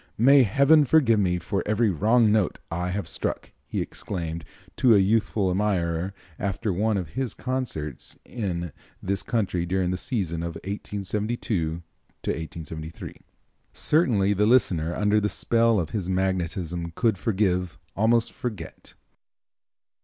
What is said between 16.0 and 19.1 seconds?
magnetism could forgive, almost forget.